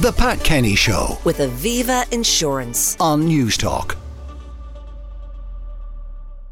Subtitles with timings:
[0.00, 2.96] The Pat Kenny Show with Aviva Insurance.
[3.00, 3.96] on Newstalk.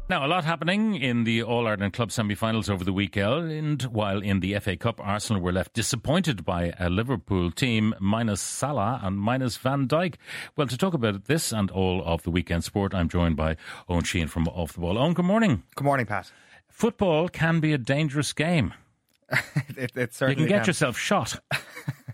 [0.09, 4.21] Now, a lot happening in the All Ireland Club semi finals over the weekend, while
[4.21, 9.17] in the FA Cup, Arsenal were left disappointed by a Liverpool team minus Salah and
[9.17, 10.15] minus Van Dijk.
[10.57, 13.55] Well, to talk about this and all of the weekend sport, I'm joined by
[13.89, 14.95] Eoin Sheahan from Off the Ball.
[14.95, 15.63] Eoin, good morning.
[15.75, 16.31] Good morning, Pat.
[16.67, 18.73] Football can be a dangerous game.
[19.77, 20.65] it, it You can get can.
[20.67, 21.39] yourself shot.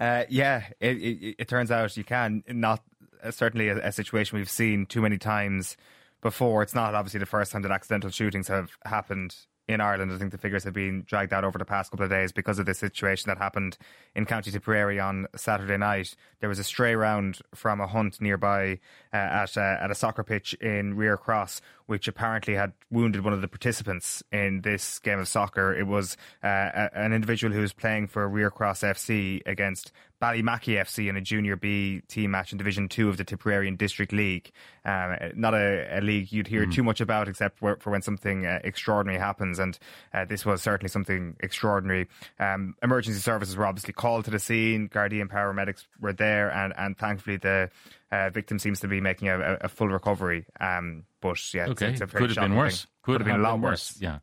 [0.00, 2.42] Uh, yeah, it, it, it turns out you can.
[2.48, 2.82] Not
[3.22, 5.76] uh, certainly a, a situation we've seen too many times
[6.22, 6.62] before.
[6.62, 9.36] It's not obviously the first time that accidental shootings have happened
[9.70, 10.12] in Ireland.
[10.12, 12.58] I think the figures have been dragged out over the past couple of days because
[12.58, 13.78] of the situation that happened
[14.14, 16.16] in County Tipperary on Saturday night.
[16.40, 18.80] There was a stray round from a hunt nearby
[19.12, 23.32] uh, at, uh, at a soccer pitch in Rear Cross, which apparently had wounded one
[23.32, 25.72] of the participants in this game of soccer.
[25.72, 30.78] It was uh, a, an individual who was playing for Rear Cross FC against Ballymackey
[30.78, 34.50] FC in a Junior B team match in Division Two of the Tipperary'n District League.
[34.84, 38.44] Um, not a, a league you'd hear too much about, except for, for when something
[38.46, 39.78] uh, extraordinary happens, and
[40.12, 42.08] uh, this was certainly something extraordinary.
[42.38, 44.88] Um, emergency services were obviously called to the scene.
[44.88, 47.70] Guardian paramedics were there, and and thankfully the
[48.12, 50.44] uh, victim seems to be making a, a, full recovery.
[50.60, 52.82] Um, but yeah, it's- Okay, it's, a very could have been worse.
[52.82, 52.90] thing.
[53.02, 53.96] Could, have been a lot worse.
[54.00, 54.18] Yeah.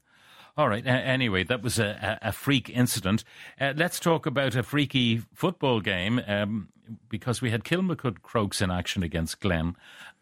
[0.57, 0.85] All right.
[0.85, 3.23] A- anyway, that was a, a, a freak incident.
[3.61, 6.69] Uh, let's talk about a freaky football game um,
[7.09, 9.75] because we had Kilmacud Crokes in action against Glen,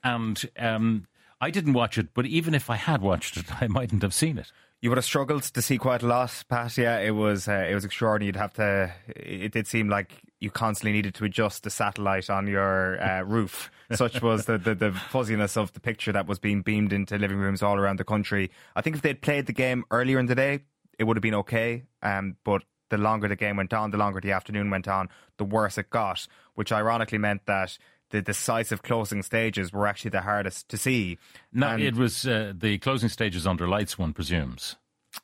[0.03, 1.07] and um,
[1.39, 4.37] I didn't watch it, but even if I had watched it, I mightn't have seen
[4.37, 4.51] it.
[4.81, 6.77] You would have struggled to see quite a lot, Pat.
[6.77, 8.27] Yeah, it was uh, it was extraordinary.
[8.27, 8.93] You'd have to.
[9.07, 13.71] It did seem like you constantly needed to adjust the satellite on your uh, roof.
[13.91, 17.37] Such was the, the the fuzziness of the picture that was being beamed into living
[17.37, 18.51] rooms all around the country.
[18.75, 20.61] I think if they'd played the game earlier in the day,
[20.99, 21.83] it would have been okay.
[22.01, 25.45] Um, but the longer the game went on, the longer the afternoon went on, the
[25.45, 26.27] worse it got.
[26.55, 27.77] Which ironically meant that
[28.11, 31.17] the decisive closing stages were actually the hardest to see.
[31.51, 34.75] No, And- it was uh, the closing stages under lights, one presumes,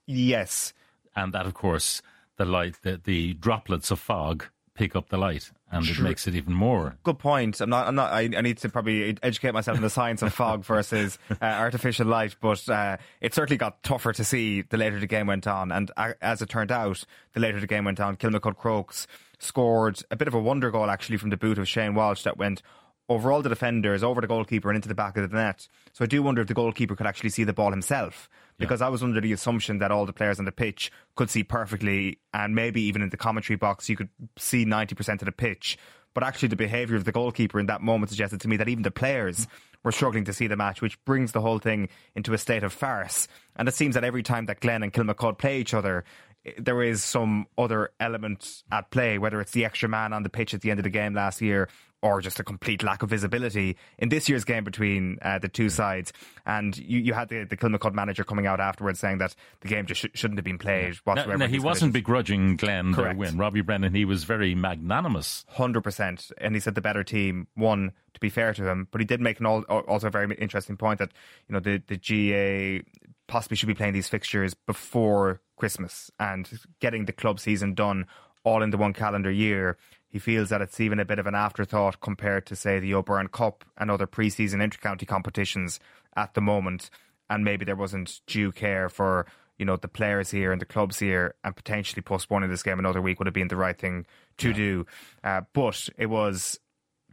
[0.07, 0.73] yes,
[1.15, 2.01] and that, of course,
[2.37, 6.35] the light, the, the droplets of fog pick up the light, and it makes it
[6.35, 6.97] even more.
[7.03, 7.59] good point.
[7.61, 7.87] I'm not.
[7.87, 8.11] I'm not.
[8.11, 12.07] I, I need to probably educate myself in the science of fog versus uh, artificial
[12.07, 12.35] light.
[12.39, 15.71] But uh, it certainly got tougher to see the later the game went on.
[15.71, 19.07] And uh, as it turned out, the later the game went on, Kilmacud Crokes
[19.39, 22.37] scored a bit of a wonder goal actually from the boot of Shane Walsh that
[22.37, 22.61] went
[23.09, 25.67] over all the defenders, over the goalkeeper, and into the back of the net.
[25.93, 28.29] So I do wonder if the goalkeeper could actually see the ball himself.
[28.57, 31.43] Because I was under the assumption that all the players on the pitch could see
[31.43, 35.77] perfectly, and maybe even in the commentary box, you could see 90% of the pitch.
[36.13, 38.83] But actually, the behaviour of the goalkeeper in that moment suggested to me that even
[38.83, 39.47] the players
[39.83, 42.71] were struggling to see the match, which brings the whole thing into a state of
[42.71, 43.27] farce.
[43.55, 46.03] And it seems that every time that Glen and Kilmacud play each other,
[46.45, 50.29] eh, there is some other element at play, whether it's the extra man on the
[50.29, 51.67] pitch at the end of the game last year
[52.01, 55.69] or just a complete lack of visibility in this year's game between uh, the two
[55.69, 56.11] sides.
[56.45, 59.85] And you, you had the, the Kilmacud manager coming out afterwards saying that the game
[59.85, 61.43] just sh- shouldn't have been played whatsoever.
[61.43, 63.37] in he wasn't begrudging Glen their win.
[63.37, 65.45] Robbie Brennan, he was very magnanimous.
[65.49, 67.91] Hundred percent, and he said the better team won.
[68.13, 70.75] To be fair to him, but he did make an al- also a very interesting
[70.75, 71.11] point that
[71.47, 72.83] you know the the GAA
[73.27, 76.49] possibly should be playing these fixtures before Christmas and
[76.81, 78.05] getting the club season done
[78.43, 79.77] all in the one calendar year.
[80.11, 83.29] He feels that it's even a bit of an afterthought compared to say the O'Byrne
[83.29, 85.79] Cup and other pre-season intercounty competitions
[86.15, 86.89] at the moment,
[87.29, 89.25] and maybe there wasn't due care for
[89.57, 93.01] you know the players here and the clubs here, and potentially postponing this game another
[93.01, 94.05] week would have been the right thing
[94.37, 94.85] to do.
[95.23, 96.59] Uh, but it was,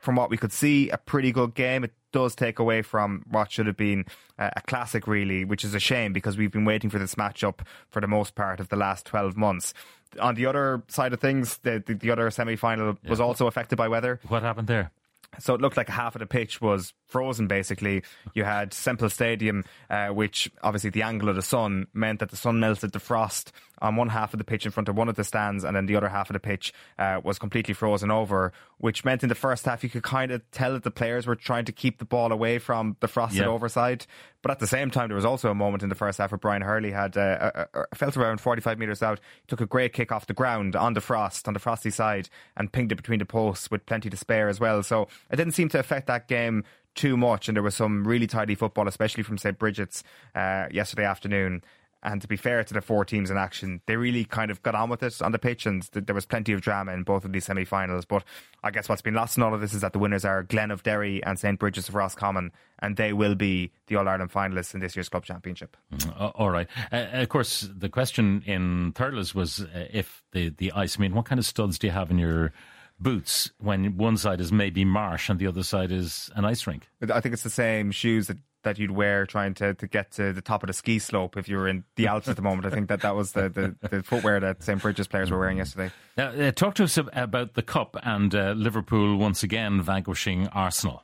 [0.00, 1.84] from what we could see, a pretty good game.
[1.84, 4.04] It does take away from what should have been
[4.38, 7.60] a classic, really, which is a shame because we've been waiting for this matchup
[7.90, 9.74] for the most part of the last twelve months.
[10.20, 13.76] On the other side of things, the the, the other semi final was also affected
[13.76, 14.20] by weather.
[14.28, 14.90] What happened there?
[15.38, 17.48] So it looked like half of the pitch was frozen.
[17.48, 18.02] Basically,
[18.32, 22.36] you had Semple Stadium, uh, which obviously the angle of the sun meant that the
[22.36, 25.14] sun melted the frost on one half of the pitch in front of one of
[25.16, 28.52] the stands, and then the other half of the pitch uh, was completely frozen over.
[28.78, 31.34] Which meant in the first half you could kind of tell that the players were
[31.34, 33.46] trying to keep the ball away from the frosted Yeah.
[33.48, 34.06] overside.
[34.40, 36.38] But at the same time, there was also a moment in the first half where
[36.38, 39.18] Brian Hurley had uh, uh, uh, felt around 45 metres out,
[39.48, 42.72] took a great kick off the ground on the frost, on the frosty side, and
[42.72, 44.84] pinged it between the posts with plenty to spare as well.
[44.84, 46.62] So it didn't seem to affect that game
[46.94, 49.58] too much, and there was some really tidy football, especially from St.
[49.58, 50.04] Brigid's
[50.36, 51.62] uh, yesterday afternoon.
[52.02, 54.76] And to be fair to the four teams in action, they really kind of got
[54.76, 57.24] on with it on the pitch, and th- there was plenty of drama in both
[57.24, 58.04] of these semi finals.
[58.04, 58.22] But
[58.62, 60.70] I guess what's been lost in all of this is that the winners are Glen
[60.70, 61.58] of Derry and St.
[61.58, 65.24] Brigid's of Roscommon, and they will be the All Ireland finalists in this year's club
[65.24, 65.76] championship.
[66.16, 66.68] Uh, all right.
[66.92, 70.98] Uh, of course, the question in Thurles was uh, if the, the ice.
[70.98, 72.52] I mean, what kind of studs do you have in your
[73.00, 76.88] boots when one side is maybe marsh and the other side is an ice rink.
[77.12, 80.32] I think it's the same shoes that, that you'd wear trying to, to get to
[80.32, 82.66] the top of the ski slope if you were in the Alps at the moment.
[82.66, 84.80] I think that that was the, the, the footwear that St.
[84.80, 85.90] Brigid's players were wearing yesterday.
[86.16, 91.02] Now, uh, talk to us about the Cup and uh, Liverpool once again vanquishing Arsenal.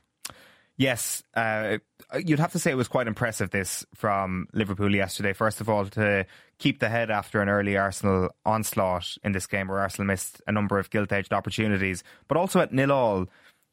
[0.76, 1.78] Yes, uh,
[2.19, 5.32] you'd have to say it was quite impressive this from Liverpool yesterday.
[5.32, 6.26] First of all, to
[6.58, 10.52] keep the head after an early Arsenal onslaught in this game where Arsenal missed a
[10.52, 13.26] number of gilt edged opportunities, but also at nil all,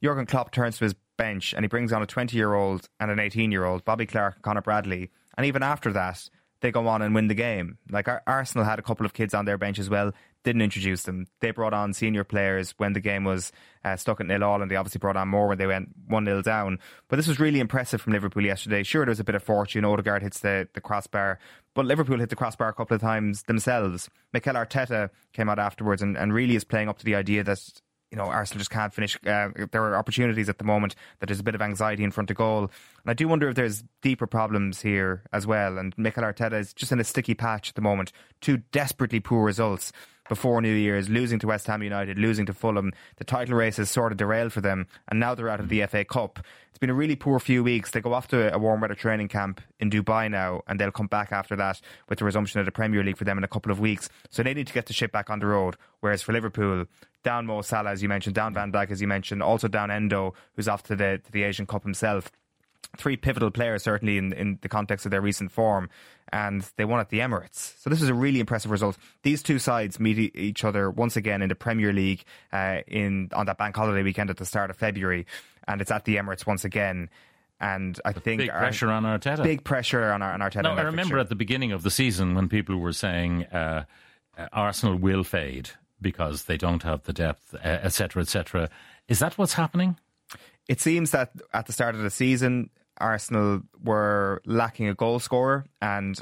[0.04, 3.12] Jurgen Klopp turns to his bench and he brings on a 20 year old and
[3.12, 5.12] an 18 year old, Bobby Clark and Conor Bradley.
[5.38, 6.30] And even after that,
[6.62, 7.78] they go on and win the game.
[7.90, 10.14] Like Arsenal had a couple of kids on their bench as well,
[10.44, 11.26] didn't introduce them.
[11.40, 13.52] They brought on senior players when the game was
[13.84, 16.26] uh, stuck at nil all, and they obviously brought on more when they went one
[16.26, 16.80] 0 down.
[17.10, 18.84] But this was really impressive from Liverpool yesterday.
[18.84, 19.86] Sure, there was a bit of fortune.
[19.86, 21.40] Odegaard hits the, the crossbar,
[21.74, 24.10] but Liverpool hit the crossbar a couple of times themselves.
[24.32, 27.60] Mikel Arteta came out afterwards and, and really is playing up to the idea that
[28.12, 29.16] you know, Arsenal just can't finish.
[29.26, 32.30] Uh, there are opportunities at the moment that there's a bit of anxiety in front
[32.30, 32.64] of goal.
[33.04, 35.78] And I do wonder if there's deeper problems here as well.
[35.78, 38.12] And Mikel Arteta is just in a sticky patch at the moment.
[38.42, 39.94] Two desperately poor results
[40.32, 42.94] before New Year's, losing to West Ham United, losing to Fulham.
[43.18, 45.86] The title race has sort of derailed for them, and now they're out of the
[45.88, 46.40] FA Cup.
[46.70, 47.92] It's been a really poor few weeks.
[47.92, 51.08] They go off to a warm weather training camp in Dubai now, and they'll come
[51.08, 53.74] back after that with the resumption of the Premier League for them in a couple
[53.74, 54.10] of weeks.
[54.30, 55.76] So they need to get the ship back on the road.
[56.00, 56.86] Whereas for Liverpool,
[57.24, 60.34] down Mo Salah, as you mentioned, down Van Dijk, as you mentioned, also down Endo,
[60.56, 62.32] who's off to the, to the Asian Cup himself
[62.98, 65.90] three pivotal players, certainly in, in the context of their recent form,
[66.32, 67.78] and they won at the Emirates.
[67.80, 68.98] So this is a really impressive result.
[69.24, 73.46] These two sides meet each other once again in the Premier League uh, in on
[73.46, 75.26] that bank holiday weekend at the start of February,
[75.68, 77.10] and it's at the Emirates once again.
[77.60, 79.44] And I think big pressure on Arteta.
[79.44, 80.64] Big pressure on, on Arteta.
[80.64, 83.86] No, I remember at the beginning of the season when people were saying uh,
[84.52, 85.70] Arsenal will fade
[86.02, 88.64] because they don't have the depth, etc., etc.
[88.64, 88.70] Et
[89.08, 89.98] Is that what's happening?
[90.68, 95.66] It seems that at the start of the season, Arsenal were lacking a goal scorer,
[95.82, 96.20] and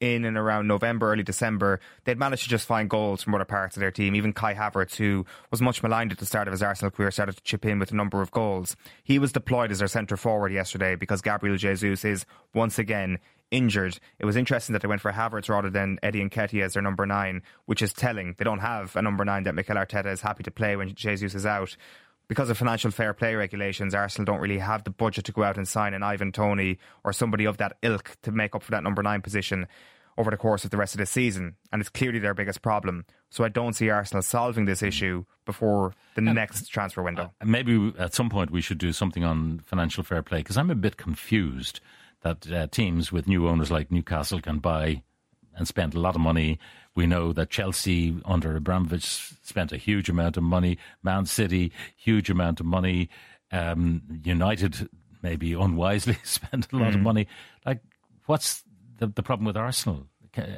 [0.00, 3.76] in and around November, early December, they'd managed to just find goals from other parts
[3.76, 4.14] of their team.
[4.14, 7.36] Even Kai Havertz, who was much maligned at the start of his Arsenal career, started
[7.36, 8.76] to chip in with a number of goals.
[9.04, 12.24] He was deployed as their centre forward yesterday because Gabriel Jesus is
[12.54, 13.18] once again
[13.50, 13.98] injured.
[14.18, 17.04] It was interesting that they went for Havertz rather than Eddie Nketiah as their number
[17.04, 18.34] nine, which is telling.
[18.38, 21.34] They don't have a number nine that Mikel Arteta is happy to play when Jesus
[21.34, 21.76] is out
[22.30, 25.56] because of financial fair play regulations, Arsenal don't really have the budget to go out
[25.56, 28.84] and sign an Ivan Toney or somebody of that ilk to make up for that
[28.84, 29.66] number nine position
[30.16, 31.56] over the course of the rest of the season.
[31.72, 33.04] And it's clearly their biggest problem.
[33.30, 37.32] So I don't see Arsenal solving this issue before the uh, next transfer window.
[37.40, 40.70] Uh, maybe at some point we should do something on financial fair play because I'm
[40.70, 41.80] a bit confused
[42.22, 45.02] that uh, teams with new owners like Newcastle can buy
[45.56, 46.60] and spend a lot of money
[46.94, 50.78] we know that Chelsea under Abramovich spent a huge amount of money.
[51.02, 53.08] Man City, huge amount of money.
[53.52, 54.88] Um, United
[55.22, 56.96] maybe unwisely spent a lot mm.
[56.96, 57.26] of money.
[57.64, 57.80] Like,
[58.26, 58.62] what's
[58.98, 60.06] the, the problem with Arsenal?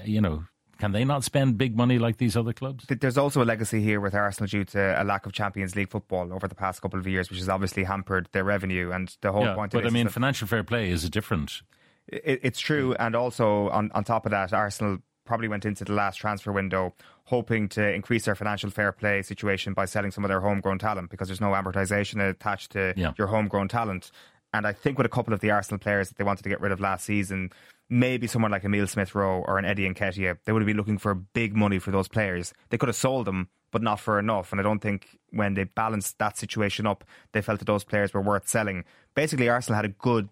[0.05, 0.45] You know,
[0.79, 2.85] can they not spend big money like these other clubs?
[2.89, 6.33] There's also a legacy here with Arsenal due to a lack of Champions League football
[6.33, 8.91] over the past couple of years, which has obviously hampered their revenue.
[8.91, 9.73] And the whole yeah, point.
[9.73, 11.63] But I mean, financial fair play is a different.
[12.09, 15.93] It, it's true, and also on on top of that, Arsenal probably went into the
[15.93, 20.29] last transfer window hoping to increase their financial fair play situation by selling some of
[20.29, 23.13] their homegrown talent because there's no amortization attached to yeah.
[23.17, 24.11] your homegrown talent.
[24.53, 26.61] And I think with a couple of the Arsenal players that they wanted to get
[26.61, 27.51] rid of last season,
[27.89, 30.99] maybe someone like Emile Smith Rowe or an Eddie Nketiah, they would have been looking
[30.99, 32.53] for big money for those players.
[32.71, 34.53] They could have sold them, but not for enough.
[34.53, 38.13] And I don't think when they balanced that situation up, they felt that those players
[38.13, 38.85] were worth selling.
[39.15, 40.29] Basically, Arsenal had a good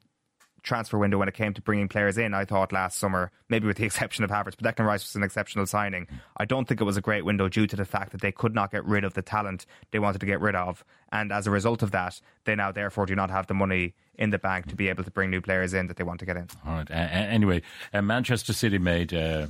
[0.63, 2.35] transfer window when it came to bringing players in.
[2.35, 5.23] I thought last summer, maybe with the exception of Havertz, but Declan Rice was an
[5.23, 6.07] exceptional signing.
[6.37, 8.55] I don't think it was a great window due to the fact that they could
[8.55, 11.51] not get rid of the talent they wanted to get rid of, and as a
[11.51, 14.77] result of that, they now therefore do not have the money in the bank to
[14.77, 16.47] be able to bring new players in that they want to get in.
[16.67, 16.91] All right.
[16.91, 17.63] Uh, anyway,
[17.93, 19.15] uh, Manchester City made.
[19.15, 19.49] Uh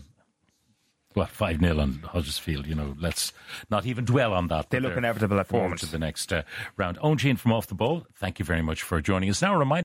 [1.14, 3.32] well, 5 0 on Huddersfield, you know, let's
[3.68, 4.70] not even dwell on that.
[4.70, 5.80] They look inevitable at the moment.
[5.80, 6.42] to the next uh,
[6.76, 6.98] round.
[6.98, 9.42] Eoin Sheahan from Off the Ball, thank you very much for joining us.
[9.42, 9.84] Now, a reminder